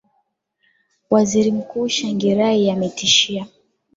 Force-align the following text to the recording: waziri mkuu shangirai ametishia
waziri 1.09 1.51
mkuu 1.51 1.87
shangirai 1.89 2.69
ametishia 2.69 3.47